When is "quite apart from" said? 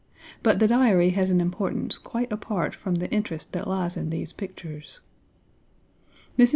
1.99-2.95